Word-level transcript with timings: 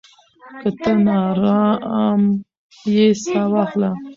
که 0.61 0.69
ته 0.79 0.91
ناارام 1.05 2.21
يې، 2.93 3.07
ساه 3.23 3.47
واخله. 3.51 3.89